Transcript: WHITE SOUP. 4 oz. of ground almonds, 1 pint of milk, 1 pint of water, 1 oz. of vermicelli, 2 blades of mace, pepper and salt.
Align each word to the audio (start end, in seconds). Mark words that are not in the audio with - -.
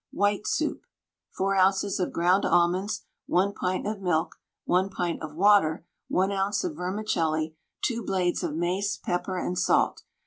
WHITE 0.09 0.47
SOUP. 0.47 0.79
4 1.37 1.57
oz. 1.57 1.99
of 1.99 2.11
ground 2.11 2.43
almonds, 2.43 3.03
1 3.27 3.53
pint 3.53 3.85
of 3.85 4.01
milk, 4.01 4.37
1 4.65 4.89
pint 4.89 5.21
of 5.21 5.35
water, 5.35 5.85
1 6.07 6.31
oz. 6.31 6.63
of 6.63 6.75
vermicelli, 6.75 7.55
2 7.83 8.01
blades 8.03 8.41
of 8.41 8.55
mace, 8.55 8.97
pepper 8.97 9.37
and 9.37 9.59
salt. 9.59 10.01